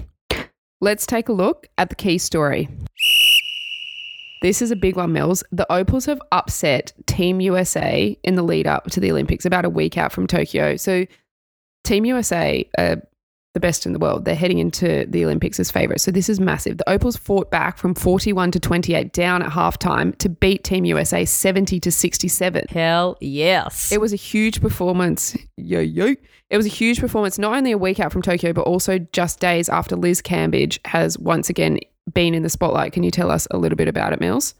Let's 0.81 1.05
take 1.05 1.29
a 1.29 1.33
look 1.33 1.67
at 1.77 1.89
the 1.89 1.95
key 1.95 2.17
story. 2.17 2.67
This 4.41 4.61
is 4.61 4.71
a 4.71 4.75
big 4.75 4.95
one, 4.95 5.11
Mills. 5.11 5.43
The 5.51 5.69
Opals 5.71 6.05
have 6.05 6.21
upset 6.31 6.93
Team 7.07 7.41
USA 7.41 8.17
in 8.23 8.35
the 8.35 8.41
lead 8.41 8.67
up 8.67 8.85
to 8.91 8.99
the 8.99 9.11
Olympics 9.11 9.45
about 9.45 9.65
a 9.65 9.69
week 9.69 9.97
out 9.97 10.13
from 10.13 10.27
Tokyo. 10.27 10.77
So, 10.77 11.05
Team 11.83 12.05
USA 12.05 12.67
are 12.77 13.01
the 13.53 13.59
best 13.59 13.85
in 13.85 13.91
the 13.91 13.99
world. 13.99 14.23
They're 14.23 14.35
heading 14.35 14.59
into 14.59 15.05
the 15.09 15.25
Olympics 15.25 15.59
as 15.59 15.69
favourites. 15.69 16.03
So, 16.03 16.11
this 16.11 16.29
is 16.29 16.39
massive. 16.39 16.77
The 16.77 16.89
Opals 16.89 17.17
fought 17.17 17.51
back 17.51 17.77
from 17.77 17.93
41 17.93 18.51
to 18.51 18.61
28 18.61 19.11
down 19.11 19.41
at 19.41 19.51
halftime 19.51 20.17
to 20.19 20.29
beat 20.29 20.63
Team 20.63 20.85
USA 20.85 21.25
70 21.25 21.81
to 21.81 21.91
67. 21.91 22.65
Hell 22.69 23.17
yes. 23.19 23.91
It 23.91 23.99
was 23.99 24.13
a 24.13 24.17
huge 24.17 24.61
performance. 24.61 25.35
Yo, 25.57 25.81
yo. 25.81 26.15
It 26.49 26.57
was 26.57 26.65
a 26.65 26.69
huge 26.69 27.01
performance, 27.01 27.37
not 27.37 27.55
only 27.55 27.71
a 27.71 27.77
week 27.77 27.99
out 27.99 28.13
from 28.13 28.21
Tokyo, 28.21 28.53
but 28.53 28.61
also 28.61 28.99
just 29.11 29.41
days 29.41 29.67
after 29.67 29.97
Liz 29.97 30.21
Cambage 30.21 30.79
has 30.85 31.19
once 31.19 31.49
again 31.49 31.79
been 32.13 32.33
in 32.33 32.43
the 32.43 32.49
spotlight. 32.49 32.93
Can 32.93 33.03
you 33.03 33.11
tell 33.11 33.31
us 33.31 33.47
a 33.51 33.57
little 33.57 33.75
bit 33.75 33.87
about 33.87 34.13
it, 34.13 34.19
Mills? 34.19 34.55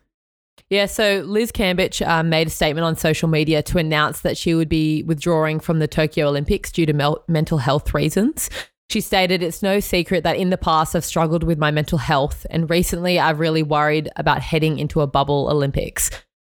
Yeah, 0.69 0.85
so 0.85 1.23
Liz 1.25 1.51
Cambage 1.51 2.05
um, 2.07 2.29
made 2.29 2.47
a 2.47 2.51
statement 2.51 2.85
on 2.85 2.95
social 2.95 3.27
media 3.27 3.63
to 3.63 3.77
announce 3.77 4.21
that 4.21 4.37
she 4.37 4.53
would 4.53 4.69
be 4.69 5.03
withdrawing 5.03 5.59
from 5.59 5.79
the 5.79 5.87
Tokyo 5.87 6.27
Olympics 6.27 6.71
due 6.71 6.85
to 6.85 6.93
mel- 6.93 7.23
mental 7.27 7.57
health 7.57 7.93
reasons. 7.93 8.49
She 8.89 9.01
stated, 9.01 9.43
It's 9.43 9.63
no 9.63 9.79
secret 9.79 10.23
that 10.23 10.37
in 10.37 10.49
the 10.49 10.57
past 10.57 10.95
I've 10.95 11.05
struggled 11.05 11.43
with 11.43 11.57
my 11.57 11.71
mental 11.71 11.97
health, 11.97 12.45
and 12.49 12.69
recently 12.69 13.19
I've 13.19 13.39
really 13.39 13.63
worried 13.63 14.09
about 14.15 14.41
heading 14.41 14.79
into 14.79 15.01
a 15.01 15.07
bubble 15.07 15.47
Olympics. 15.49 16.09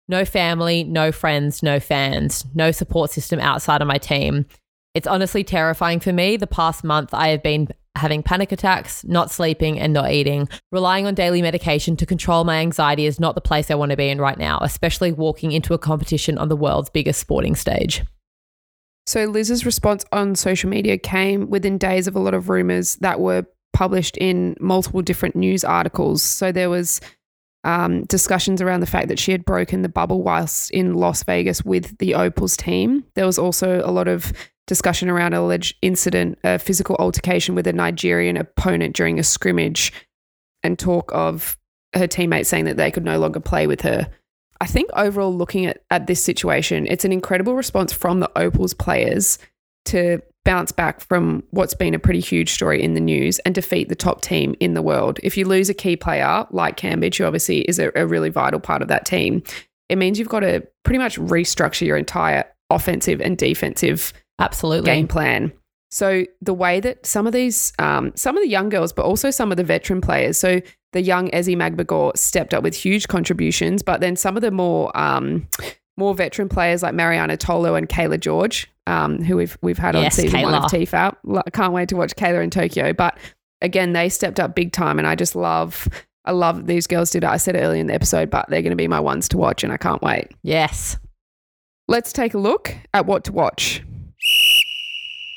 No 0.09 0.25
family, 0.25 0.85
no 0.85 1.13
friends, 1.13 1.63
no 1.63 1.81
fans, 1.81 2.45
no 2.55 2.73
support 2.73 3.11
system 3.11 3.41
outside 3.41 3.81
of 3.81 3.89
my 3.89 3.99
team. 3.99 4.47
It's 4.95 5.07
honestly 5.07 5.43
terrifying 5.43 5.99
for 5.99 6.13
me. 6.13 6.37
The 6.37 6.47
past 6.47 6.85
month, 6.85 7.15
I 7.15 7.29
have 7.29 7.43
been 7.43 7.69
having 7.97 8.23
panic 8.23 8.53
attacks, 8.53 9.05
not 9.05 9.31
sleeping, 9.31 9.79
and 9.79 9.93
not 9.93 10.11
eating. 10.11 10.49
Relying 10.73 11.07
on 11.07 11.15
daily 11.15 11.43
medication 11.43 11.97
to 11.97 12.07
control 12.07 12.45
my 12.45 12.57
anxiety 12.57 13.07
is 13.07 13.21
not 13.21 13.35
the 13.35 13.41
place 13.41 13.71
I 13.71 13.77
want 13.77 13.91
to 13.91 13.97
be 13.97 14.09
in 14.09 14.21
right 14.21 14.39
now, 14.39 14.59
especially 14.63 15.13
walking 15.13 15.53
into 15.53 15.75
a 15.75 15.79
competition 15.79 16.39
on 16.39 16.49
the 16.49 16.57
world's 16.57 16.91
biggest 16.91 17.21
sporting 17.21 17.55
stage. 17.55 18.03
So, 19.07 19.27
Liz's 19.27 19.67
response 19.67 20.05
on 20.13 20.35
social 20.35 20.71
media 20.71 20.97
came 20.97 21.51
within 21.51 21.79
days 21.79 22.07
of 22.07 22.17
a 22.17 22.21
lot 22.21 22.35
of 22.35 22.49
rumors 22.49 22.97
that 22.97 23.21
were 23.21 23.45
published 23.73 24.17
in 24.17 24.57
multiple 24.61 25.03
different 25.03 25.37
news 25.37 25.63
articles. 25.63 26.23
So, 26.23 26.51
there 26.51 26.71
was 26.71 27.01
um, 27.65 28.05
discussions 28.05 28.63
around 28.63 28.81
the 28.81 28.87
fact 28.87 29.09
that 29.09 29.19
she 29.19 29.33
had 29.33 29.45
broken 29.45 29.83
the 29.83 29.89
bubble 29.89 30.23
whilst 30.23 30.71
in 30.71 30.95
Las 30.95 31.23
Vegas 31.23 31.65
with 31.65 31.97
the 31.99 32.15
Opals 32.15 32.57
team. 32.57 33.05
There 33.15 33.27
was 33.27 33.39
also 33.39 33.83
a 33.85 33.91
lot 33.91 34.09
of 34.09 34.33
discussion 34.67 35.11
around 35.11 35.35
an 35.35 35.41
alleged 35.41 35.77
incident, 35.83 36.39
a 36.45 36.59
physical 36.59 36.97
altercation 36.99 37.55
with 37.55 37.67
a 37.67 37.73
Nigerian 37.73 38.37
opponent 38.37 38.97
during 38.97 39.19
a 39.19 39.23
scrimmage, 39.23 39.93
and 40.63 40.79
talk 40.79 41.11
of 41.15 41.59
her 41.95 42.07
teammates 42.07 42.49
saying 42.49 42.65
that 42.65 42.77
they 42.77 42.91
could 42.91 43.05
no 43.05 43.19
longer 43.19 43.41
play 43.41 43.67
with 43.67 43.83
her. 43.83 44.09
I 44.61 44.67
think 44.67 44.91
overall, 44.95 45.35
looking 45.35 45.67
at, 45.67 45.83
at 45.91 46.07
this 46.07 46.25
situation, 46.25 46.87
it's 46.89 47.05
an 47.05 47.13
incredible 47.13 47.55
response 47.55 47.93
from 47.93 48.21
the 48.21 48.31
Opals 48.39 48.73
players 48.75 49.39
to 49.87 50.23
bounce 50.45 50.73
back 50.73 51.01
from 51.01 51.43
what's 51.51 51.75
been 51.75 51.95
a 51.95 51.99
pretty 51.99 52.21
huge 52.21 52.53
story 52.53 52.83
in 52.83 52.95
the 52.95 53.01
news 53.01 53.39
and 53.41 53.55
defeat 53.55 53.89
the 53.89 53.95
top 53.95 54.21
team 54.21 54.55
in 54.61 54.75
the 54.75 54.83
world. 54.83 55.19
If 55.23 55.37
you 55.37 55.47
lose 55.47 55.69
a 55.69 55.75
key 55.75 55.97
player 55.97 56.47
like 56.51 56.77
Cambage, 56.77 57.19
who 57.19 57.25
obviously 57.25 57.61
is 57.63 57.79
a, 57.79 57.91
a 57.95 58.07
really 58.07 58.31
vital 58.31 58.61
part 58.61 58.83
of 58.83 58.89
that 58.89 59.07
team, 59.07 59.43
it 59.89 59.97
means 59.97 60.19
you've 60.19 60.29
got 60.29 60.41
to 60.41 60.67
pretty 60.85 60.99
much 60.99 61.19
restructure 61.19 61.87
your 61.87 61.97
entire 61.97 62.45
offensive 62.71 63.21
and 63.21 63.37
defensive 63.37 64.13
absolutely 64.39 64.87
game 64.87 65.09
plan. 65.09 65.53
So 65.91 66.25
the 66.43 66.55
way 66.55 66.81
that 66.81 67.07
some 67.07 67.27
of 67.27 67.33
these, 67.33 67.73
um, 67.79 68.13
some 68.17 68.37
of 68.37 68.43
the 68.43 68.49
young 68.49 68.69
girls, 68.69 68.93
but 68.93 69.05
also 69.05 69.31
some 69.31 69.53
of 69.53 69.57
the 69.57 69.63
veteran 69.63 70.01
players, 70.01 70.37
so 70.37 70.61
the 70.93 71.01
young 71.01 71.31
Ezi 71.31 71.57
Magbegor 71.57 72.17
stepped 72.17 72.53
up 72.53 72.65
with 72.65 72.75
huge 72.75 73.07
contributions, 73.07 73.83
but 73.83 74.01
then 74.01 74.17
some 74.17 74.37
of 74.37 74.43
the 74.43 74.51
more 74.51 74.97
um, 74.99 75.47
more 75.97 76.15
veteran 76.15 76.49
players 76.49 76.83
like 76.83 76.95
Marianna 76.95 77.37
Tolo 77.37 77.79
and 77.79 77.89
Cayla 77.89 78.19
George, 78.19 78.69
um, 78.87 79.23
who 79.23 79.37
we've 79.37 79.57
we've 79.63 79.79
had 79.79 79.95
yes, 79.95 80.19
on 80.19 80.25
season 80.25 80.41
Cayla. 80.41 80.45
one 80.45 80.55
of 80.55 80.63
TFAP. 80.65 81.17
I 81.47 81.51
can't 81.51 81.73
wait 81.73 81.89
to 81.91 81.97
watch 81.97 82.15
Cayla 82.17 82.43
in 82.43 82.51
Tokyo. 82.51 82.93
But 82.93 83.19
again, 83.61 83.93
they 83.93 84.09
stepped 84.09 84.41
up 84.41 84.55
big 84.55 84.73
time, 84.73 84.99
and 84.99 85.07
I 85.07 85.15
just 85.15 85.37
love. 85.37 85.89
I 86.25 86.33
love 86.33 86.67
these 86.67 86.87
girls 86.87 87.11
did. 87.11 87.23
I 87.23 87.37
said 87.37 87.55
it 87.55 87.61
earlier 87.61 87.81
in 87.81 87.87
the 87.87 87.95
episode, 87.95 88.31
but 88.31 88.49
they're 88.49 88.63
going 88.63 88.71
to 88.71 88.77
be 88.77 88.89
my 88.89 89.01
ones 89.01 89.29
to 89.29 89.37
watch, 89.37 89.63
and 89.63 89.73
I 89.73 89.77
can't 89.77 90.03
wait. 90.03 90.33
Yes. 90.43 90.97
Let's 91.87 92.15
take 92.15 92.33
a 92.33 92.39
look 92.39 92.75
at 92.95 93.05
what 93.05 93.25
to 93.25 93.33
watch. 93.33 93.83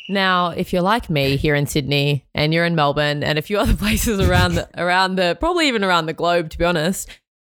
Now, 0.10 0.50
if 0.50 0.72
you're 0.72 0.82
like 0.82 1.10
me 1.10 1.36
here 1.36 1.56
in 1.56 1.68
Sydney 1.68 2.26
and 2.34 2.54
you're 2.54 2.66
in 2.66 2.76
Melbourne 2.76 3.24
and 3.24 3.38
a 3.38 3.42
few 3.42 3.58
other 3.60 3.76
places 3.76 4.20
around 4.20 4.56
the, 4.56 4.70
around 4.82 5.16
the 5.16 5.38
probably 5.40 5.68
even 5.68 5.84
around 5.84 6.06
the 6.06 6.14
globe, 6.14 6.50
to 6.52 6.58
be 6.58 6.66
honest, 6.66 7.10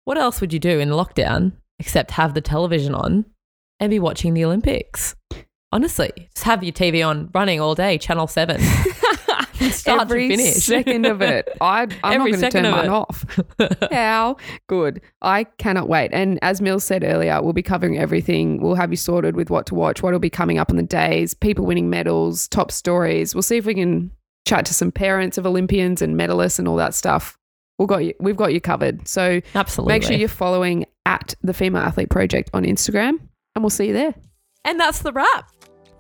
what 0.05 0.17
else 0.17 0.41
would 0.41 0.53
you 0.53 0.59
do 0.59 0.79
in 0.79 0.89
lockdown 0.89 1.51
except 1.77 2.11
have 2.11 2.33
the 2.33 2.41
television 2.41 2.95
on 2.95 3.25
and 3.79 3.89
be 3.89 3.99
watching 3.99 4.33
the 4.33 4.45
Olympics? 4.45 5.15
Honestly, 5.71 6.11
just 6.33 6.45
have 6.45 6.63
your 6.63 6.73
TV 6.73 7.05
on 7.05 7.29
running 7.33 7.61
all 7.61 7.75
day, 7.75 7.97
Channel 7.99 8.25
Seven. 8.25 8.59
start 9.71 10.01
every 10.01 10.27
to 10.27 10.37
finish. 10.37 10.55
second 10.63 11.05
of 11.05 11.21
it. 11.21 11.49
I, 11.61 11.87
I'm 12.03 12.21
every 12.21 12.31
not 12.31 12.39
going 12.39 12.51
to 12.51 12.61
turn 12.61 12.71
mine 12.71 12.85
it. 12.85 12.89
off. 12.89 13.25
How 13.91 14.37
good. 14.67 15.01
I 15.21 15.43
cannot 15.43 15.89
wait. 15.89 16.11
And 16.13 16.39
as 16.41 16.61
Mills 16.61 16.83
said 16.83 17.03
earlier, 17.03 17.41
we'll 17.41 17.53
be 17.53 17.63
covering 17.63 17.97
everything. 17.97 18.61
We'll 18.61 18.75
have 18.75 18.91
you 18.91 18.97
sorted 18.97 19.35
with 19.35 19.49
what 19.49 19.65
to 19.67 19.75
watch, 19.75 20.01
what 20.01 20.13
will 20.13 20.19
be 20.19 20.29
coming 20.29 20.57
up 20.57 20.69
on 20.69 20.77
the 20.77 20.83
days, 20.83 21.33
people 21.33 21.65
winning 21.65 21.89
medals, 21.89 22.47
top 22.47 22.71
stories. 22.71 23.35
We'll 23.35 23.41
see 23.41 23.57
if 23.57 23.65
we 23.65 23.73
can 23.75 24.11
chat 24.47 24.65
to 24.65 24.73
some 24.73 24.91
parents 24.91 25.37
of 25.37 25.45
Olympians 25.45 26.01
and 26.01 26.19
medalists 26.19 26.59
and 26.59 26.67
all 26.67 26.77
that 26.77 26.93
stuff. 26.93 27.37
We've 27.77 27.87
got 27.87 28.03
you, 28.03 28.13
we've 28.19 28.35
got 28.35 28.53
you 28.53 28.59
covered. 28.59 29.07
So 29.07 29.41
absolutely 29.55 29.93
make 29.93 30.03
sure 30.03 30.13
you're 30.13 30.27
following 30.27 30.85
at 31.05 31.33
the 31.41 31.53
Female 31.53 31.81
Athlete 31.81 32.09
Project 32.09 32.49
on 32.53 32.63
Instagram, 32.63 33.19
and 33.55 33.63
we'll 33.63 33.69
see 33.69 33.87
you 33.87 33.93
there. 33.93 34.13
And 34.65 34.79
that's 34.79 34.99
the 34.99 35.13
wrap. 35.13 35.49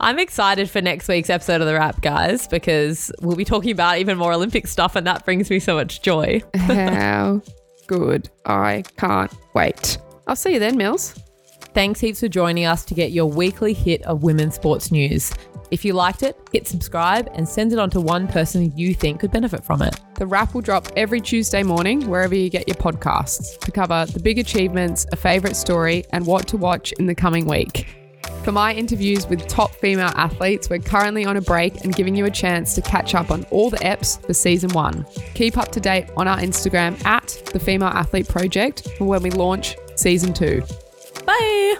I'm 0.01 0.17
excited 0.17 0.69
for 0.69 0.81
next 0.81 1.09
week's 1.09 1.29
episode 1.29 1.59
of 1.59 1.67
The 1.67 1.73
Wrap, 1.73 2.01
guys, 2.01 2.47
because 2.47 3.11
we'll 3.21 3.35
be 3.35 3.43
talking 3.43 3.71
about 3.71 3.97
even 3.97 4.17
more 4.17 4.31
Olympic 4.31 4.65
stuff, 4.65 4.95
and 4.95 5.05
that 5.05 5.25
brings 5.25 5.49
me 5.49 5.59
so 5.59 5.75
much 5.75 6.01
joy. 6.01 6.41
How 6.55 7.41
good. 7.87 8.29
I 8.45 8.85
can't 8.95 9.33
wait. 9.53 9.97
I'll 10.25 10.37
see 10.37 10.53
you 10.53 10.59
then, 10.59 10.77
Mills. 10.77 11.19
Thanks 11.73 11.99
heaps 11.99 12.21
for 12.21 12.29
joining 12.29 12.65
us 12.65 12.85
to 12.85 12.93
get 12.93 13.11
your 13.11 13.25
weekly 13.25 13.73
hit 13.73 14.01
of 14.03 14.23
women's 14.23 14.55
sports 14.55 14.89
news. 14.89 15.33
If 15.69 15.83
you 15.83 15.91
liked 15.91 16.23
it, 16.23 16.37
hit 16.53 16.65
subscribe 16.65 17.29
and 17.33 17.47
send 17.47 17.73
it 17.73 17.79
on 17.79 17.89
to 17.91 17.99
one 17.99 18.27
person 18.27 18.75
you 18.77 18.93
think 18.95 19.19
could 19.19 19.31
benefit 19.31 19.65
from 19.65 19.81
it. 19.81 19.99
The 20.15 20.25
wrap 20.25 20.53
will 20.53 20.61
drop 20.61 20.87
every 20.95 21.19
Tuesday 21.19 21.61
morning 21.61 22.09
wherever 22.09 22.33
you 22.33 22.49
get 22.49 22.69
your 22.69 22.75
podcasts 22.75 23.59
to 23.59 23.71
cover 23.71 24.05
the 24.05 24.19
big 24.21 24.39
achievements, 24.39 25.05
a 25.11 25.17
favourite 25.17 25.57
story, 25.57 26.05
and 26.13 26.25
what 26.25 26.47
to 26.47 26.57
watch 26.57 26.93
in 26.93 27.05
the 27.05 27.15
coming 27.15 27.45
week. 27.45 27.98
For 28.49 28.53
my 28.53 28.73
interviews 28.73 29.27
with 29.27 29.47
top 29.47 29.75
female 29.75 30.11
athletes, 30.15 30.71
we're 30.71 30.79
currently 30.79 31.23
on 31.23 31.37
a 31.37 31.41
break 31.41 31.83
and 31.83 31.95
giving 31.95 32.15
you 32.15 32.25
a 32.25 32.31
chance 32.31 32.73
to 32.73 32.81
catch 32.81 33.13
up 33.13 33.29
on 33.29 33.43
all 33.51 33.69
the 33.69 33.77
EPs 33.77 34.25
for 34.25 34.33
season 34.33 34.71
one. 34.71 35.05
Keep 35.35 35.55
up 35.55 35.71
to 35.73 35.79
date 35.79 36.07
on 36.17 36.27
our 36.27 36.39
Instagram 36.39 36.99
at 37.05 37.27
the 37.53 37.59
Female 37.59 37.89
Athlete 37.89 38.27
Project 38.27 38.89
for 38.97 39.05
when 39.05 39.21
we 39.21 39.29
launch 39.29 39.75
season 39.95 40.33
two. 40.33 40.63
Bye. 41.27 41.75